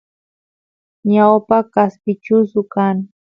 ñawpa 1.11 1.57
kaspi 1.73 2.11
chusu 2.23 2.61
kan 2.73 2.97